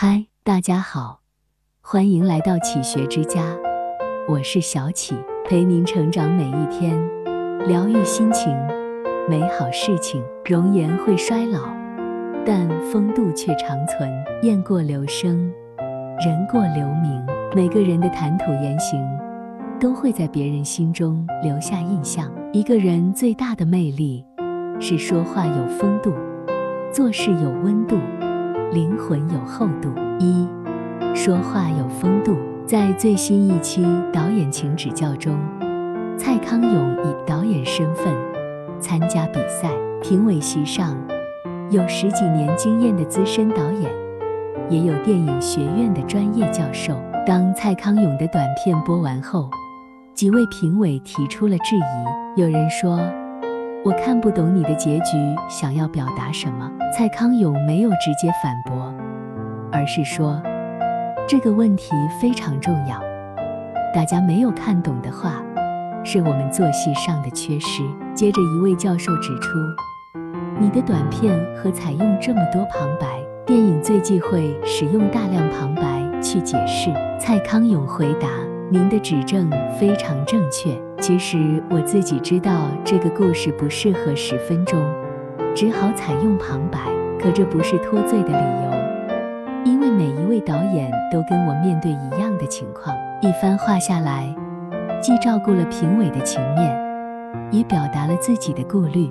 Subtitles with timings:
[0.00, 1.22] 嗨，大家好，
[1.80, 3.42] 欢迎来到启学之家，
[4.28, 6.96] 我是小启，陪您成长每一天，
[7.66, 8.56] 疗愈心情，
[9.28, 10.22] 美好事情。
[10.44, 11.64] 容颜会衰老，
[12.46, 14.08] 但风度却长存。
[14.42, 15.52] 雁过留声，
[16.24, 17.20] 人过留名。
[17.52, 19.04] 每个人的谈吐言行，
[19.80, 22.32] 都会在别人心中留下印象。
[22.52, 24.24] 一个人最大的魅力，
[24.78, 26.14] 是说话有风度。
[26.92, 27.98] 做事有温度，
[28.72, 29.90] 灵魂有厚度。
[30.18, 30.46] 一
[31.14, 32.36] 说话有风度。
[32.66, 35.38] 在最新一期导演请指教中，
[36.18, 38.14] 蔡康永以导演身份
[38.78, 39.70] 参加比赛。
[40.02, 40.96] 评委席上
[41.70, 43.90] 有十几年经验的资深导演，
[44.68, 46.94] 也有电影学院的专业教授。
[47.26, 49.48] 当蔡康永的短片播完后，
[50.14, 52.40] 几位评委提出了质疑。
[52.40, 53.00] 有人说。
[53.88, 55.16] 我看不懂你的结局
[55.48, 56.70] 想要表达什么。
[56.94, 58.94] 蔡康永没有直接反驳，
[59.72, 60.38] 而是说
[61.26, 63.00] 这个问题非常重要。
[63.94, 65.42] 大家没有看懂的话，
[66.04, 67.82] 是我们做戏上的缺失。
[68.12, 69.58] 接着，一位教授指出，
[70.60, 73.06] 你的短片和采用这么多旁白，
[73.46, 76.92] 电影最忌讳使用大量旁白去解释。
[77.18, 78.28] 蔡康永回答。
[78.70, 80.78] 您的指正非常正确。
[81.08, 84.78] 其实我自己知道这个故事不适合十分钟，
[85.54, 86.78] 只好采用旁白。
[87.18, 92.94] 可这不是脱罪的理由，因为每一位导演都跟我面对一样的情况。
[93.22, 94.28] 一番话下来，
[95.00, 96.78] 既照顾了评委的情面，
[97.50, 99.10] 也表达了自己的顾虑，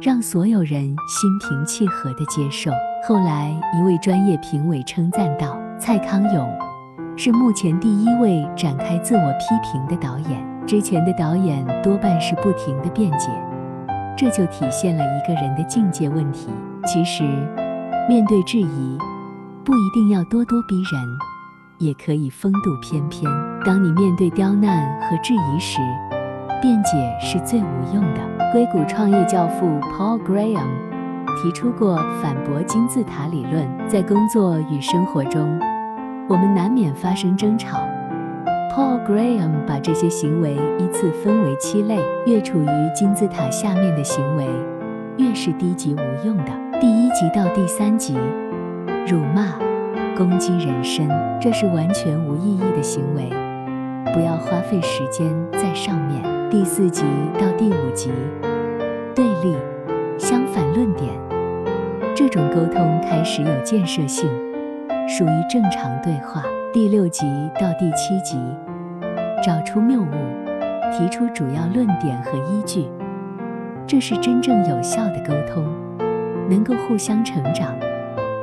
[0.00, 2.72] 让所有人心平气和地接受。
[3.06, 6.58] 后来，一位专业评委称赞道：“蔡康永。”
[7.16, 10.51] 是目前第一位展开自我批评的导演。
[10.66, 13.28] 之前的导演多半是不停的辩解，
[14.16, 16.48] 这就体现了一个人的境界问题。
[16.86, 17.24] 其实，
[18.08, 18.98] 面对质疑，
[19.64, 21.02] 不一定要咄咄逼人，
[21.78, 23.30] 也可以风度翩翩。
[23.64, 25.78] 当你面对刁难和质疑时，
[26.60, 26.90] 辩解
[27.20, 28.20] 是最无用的。
[28.52, 30.68] 硅谷创业教父 Paul Graham
[31.42, 35.58] 提出过反驳金字塔理论，在工作与生活中。
[36.28, 37.80] 我们难免发生争吵。
[38.74, 44.46] Paul Graham 把这些行为依次分为七类，越处于金字塔下面的行为，
[45.18, 46.46] 越是低级无用的。
[46.80, 48.16] 第一级到第三级，
[49.06, 49.58] 辱骂、
[50.16, 51.06] 攻击人身，
[51.38, 53.28] 这是完全无意义的行为，
[54.14, 56.22] 不要花费时间在上面。
[56.48, 57.04] 第四级
[57.38, 58.10] 到第五级，
[59.14, 59.54] 对立、
[60.16, 61.10] 相反论点，
[62.14, 64.30] 这种沟通开始有建设性。
[65.06, 66.42] 属于正常对话。
[66.72, 67.26] 第六集
[67.60, 68.38] 到第七集，
[69.44, 70.06] 找出谬误，
[70.90, 72.88] 提出主要论点和依据，
[73.86, 75.62] 这是真正有效的沟通，
[76.48, 77.74] 能够互相成长，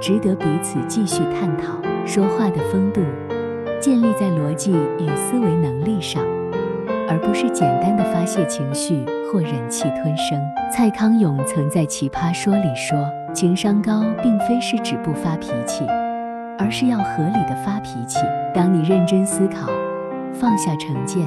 [0.00, 1.76] 值得彼此继续探讨。
[2.06, 3.02] 说话的风度，
[3.78, 6.22] 建立在逻辑与思维能力上，
[7.06, 10.40] 而不是简单的发泄情绪或忍气吞声。
[10.72, 15.84] 蔡康永曾在《奇葩说》里说：“情商高，并非是指不发脾气。”
[16.58, 18.18] 而是要合理的发脾气。
[18.54, 19.68] 当你认真思考，
[20.32, 21.22] 放下成见，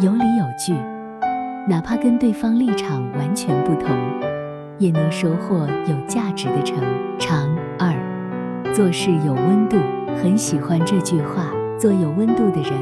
[0.00, 0.74] 有理有据，
[1.68, 3.96] 哪怕跟对方立场完全不同，
[4.78, 6.78] 也能收获有价值的成
[7.18, 7.48] 长。
[7.78, 7.94] 二，
[8.72, 9.76] 做事有温度。
[10.22, 11.46] 很喜欢这句话：
[11.78, 12.72] 做有温度的人，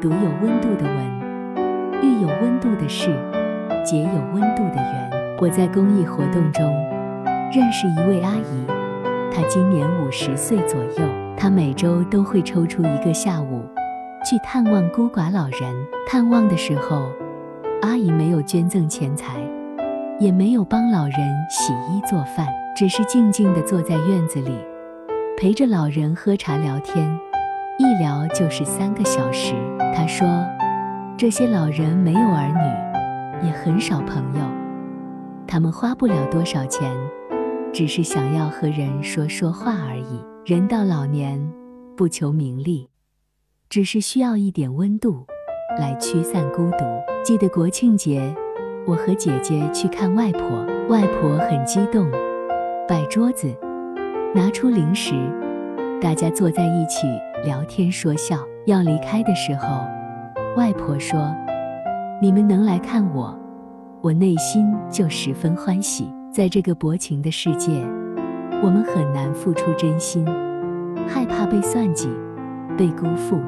[0.00, 3.10] 读有温度的文，遇有温度的事，
[3.84, 5.10] 结有温度的缘。
[5.38, 6.64] 我在公益活动中
[7.52, 8.75] 认识一位阿姨。
[9.36, 13.60] 他今年五十岁左右，他每周都会抽出一个下午
[14.24, 15.60] 去探望孤寡老人。
[16.08, 17.10] 探望的时候，
[17.82, 19.34] 阿姨没有捐赠钱财，
[20.18, 21.18] 也没有帮老人
[21.50, 24.58] 洗衣做饭，只是静静地坐在院子里，
[25.36, 27.06] 陪着老人喝茶聊天，
[27.78, 29.52] 一聊就是三个小时。
[29.94, 30.26] 他说，
[31.18, 32.48] 这些老人没有儿
[33.42, 34.40] 女，也很少朋友，
[35.46, 36.90] 他们花不了多少钱。
[37.72, 40.24] 只是想要和人说说话而已。
[40.44, 41.40] 人到老年，
[41.96, 42.88] 不求名利，
[43.68, 45.26] 只是需要一点温度，
[45.78, 46.84] 来驱散孤独。
[47.24, 48.34] 记得国庆节，
[48.86, 52.08] 我和姐姐去看外婆，外婆很激动，
[52.88, 53.52] 摆桌子，
[54.34, 55.14] 拿出零食，
[56.00, 57.06] 大家坐在一起
[57.44, 58.38] 聊天说笑。
[58.66, 59.84] 要离开的时候，
[60.56, 61.34] 外婆说
[62.22, 63.36] ：“你们能来看我，
[64.00, 67.72] 我内心就十分欢喜。”在这个薄情的世界，
[68.62, 70.22] 我们很难付出真心，
[71.08, 72.10] 害怕被算计、
[72.76, 73.40] 被辜负，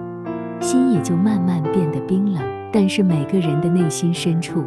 [0.58, 2.42] 心也就慢慢变得冰冷。
[2.72, 4.64] 但是每个人的内心深处，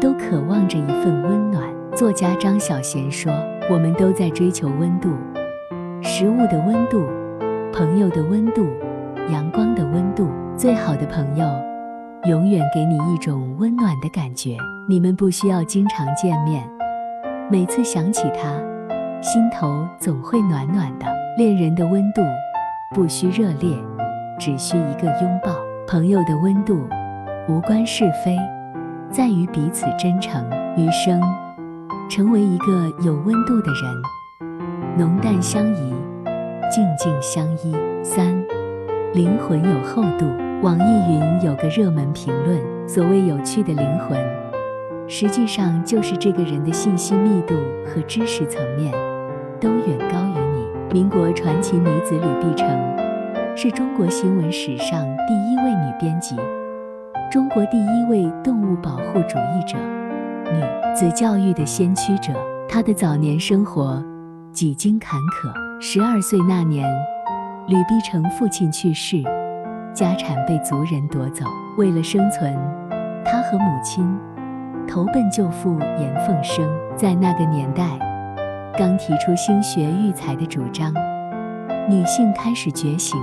[0.00, 1.62] 都渴望着一份温暖。
[1.94, 3.32] 作家张小娴说
[3.70, 5.10] ：“我们都在追求温度，
[6.02, 7.04] 食物的温度，
[7.72, 8.66] 朋友的温度，
[9.30, 10.28] 阳光的温度。
[10.56, 11.46] 最好的朋友，
[12.28, 14.56] 永远给你一种温暖的感觉。
[14.88, 16.68] 你们不需要经常见面，
[17.50, 18.54] 每次想起他，
[19.20, 21.06] 心头总会暖暖的。
[21.36, 22.22] 恋人的温度，
[22.94, 23.76] 不需热烈，
[24.38, 25.52] 只需一个拥抱。
[25.86, 26.88] 朋友的温度，
[27.46, 28.38] 无关是非，
[29.10, 30.42] 在于彼此真诚。
[30.76, 31.20] 余生，
[32.08, 35.92] 成为一个有温度的人，浓淡相宜，
[36.70, 37.74] 静静相依。
[38.02, 38.42] 三，
[39.12, 40.26] 灵魂有厚度。
[40.62, 44.18] 网易云有个热门评论：所谓有趣的灵魂，
[45.06, 47.54] 实际上就是这个人的信息密度
[47.84, 48.92] 和知识层面
[49.60, 50.64] 都远高于你。
[50.92, 52.68] 民国传奇女子吕碧城，
[53.56, 56.36] 是中国新闻史上第一位女编辑，
[57.30, 59.76] 中国第一位动物保护主义者。
[60.52, 60.60] 女
[60.94, 62.32] 子教育的先驱者，
[62.68, 64.02] 她的早年生活
[64.52, 65.52] 几经坎坷。
[65.80, 66.88] 十二岁那年，
[67.66, 69.22] 吕碧城父亲去世，
[69.92, 71.44] 家产被族人夺走。
[71.76, 72.54] 为了生存，
[73.24, 74.06] 她和母亲
[74.86, 76.68] 投奔舅父严凤生。
[76.96, 77.98] 在那个年代，
[78.78, 80.92] 刚提出兴学育才的主张，
[81.88, 83.18] 女性开始觉醒。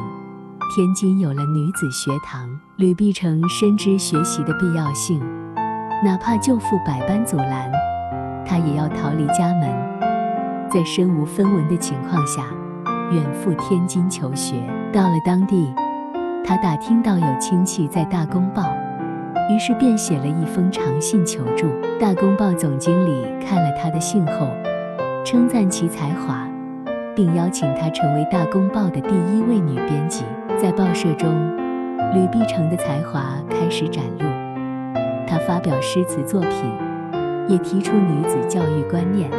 [0.76, 5.22] 天津有了女子学堂，吕碧城深知学习的必要性。
[6.04, 7.72] 哪怕舅父百般阻拦，
[8.46, 9.70] 他也要逃离家门，
[10.70, 12.44] 在身无分文的情况下，
[13.12, 14.56] 远赴天津求学。
[14.92, 15.74] 到了当地，
[16.46, 18.64] 他打听到有亲戚在《大公报》，
[19.52, 21.68] 于是便写了一封长信求助。
[22.00, 24.48] 《大公报》总经理看了他的信后，
[25.26, 26.48] 称赞其才华，
[27.14, 30.24] 并邀请他成为《大公报》的第一位女编辑。
[30.58, 31.30] 在报社中，
[32.14, 34.26] 吕碧城的才华开始展露。
[35.28, 36.52] 他发表诗词作品，
[37.50, 39.30] 也提出女子教育观念，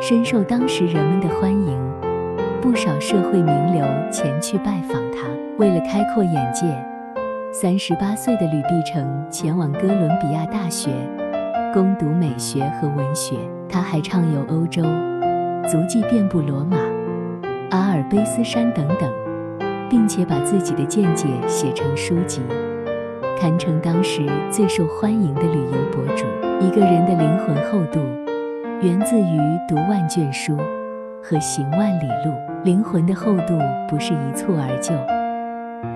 [0.00, 1.76] 深受当时人们的欢迎。
[2.60, 5.28] 不少社会名流前去拜访他。
[5.58, 6.66] 为了开阔眼界，
[7.56, 10.90] 三十八岁的吕碧城前往哥伦比亚大学
[11.72, 13.36] 攻读美学和文学。
[13.68, 14.82] 他还畅游欧洲，
[15.68, 16.76] 足迹遍布罗马、
[17.70, 19.08] 阿尔卑斯山等等，
[19.88, 22.42] 并且把自己的见解写成书籍。
[23.38, 26.24] 堪称当时最受欢迎的旅游博主。
[26.60, 28.00] 一个人的灵魂厚度，
[28.82, 30.56] 源自于读万卷书
[31.22, 32.34] 和行万里路。
[32.64, 33.56] 灵魂的厚度
[33.88, 34.92] 不是一蹴而就，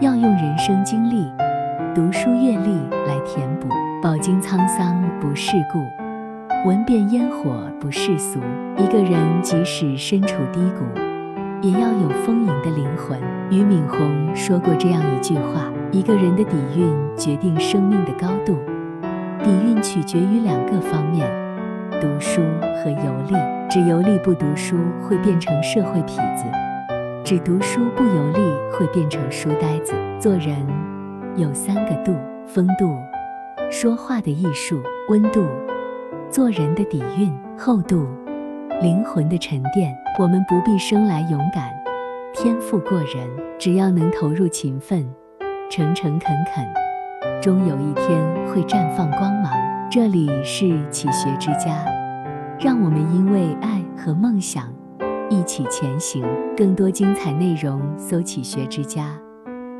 [0.00, 1.26] 要用人生经历、
[1.94, 2.74] 读书阅历
[3.06, 3.68] 来填补。
[4.02, 5.78] 饱经沧桑不世故，
[6.68, 8.38] 闻遍烟火不世俗。
[8.76, 10.84] 一个人即使身处低谷，
[11.60, 13.18] 也要有丰盈的灵魂。
[13.50, 15.72] 俞敏洪说过这样一句话。
[15.90, 18.56] 一个人的底蕴决定生命的高度，
[19.42, 21.26] 底蕴取决于两个方面：
[22.00, 22.42] 读书
[22.82, 23.34] 和游历。
[23.70, 26.44] 只游历不读书会变成社会痞子，
[27.24, 28.38] 只读书不游历
[28.72, 29.94] 会变成书呆子。
[30.18, 30.66] 做人
[31.38, 32.12] 有三个度：
[32.46, 32.96] 风度、
[33.70, 35.46] 说话的艺术、温度、
[36.28, 38.08] 做人的底蕴、厚度、
[38.82, 39.96] 灵魂的沉淀。
[40.18, 41.72] 我们不必生来勇敢、
[42.34, 45.08] 天赋过人，只要能投入勤奋。
[45.70, 46.66] 诚诚恳恳，
[47.40, 49.52] 终有一天会绽放光芒。
[49.90, 51.84] 这里是启学之家，
[52.58, 54.72] 让我们因为爱和梦想
[55.30, 56.24] 一起前行。
[56.56, 59.16] 更多精彩内容，搜“启学之家”，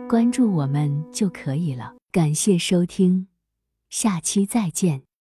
[0.08, 1.94] 关注我们就可以了。
[2.10, 3.26] 感谢收听，
[3.90, 5.07] 下期再见。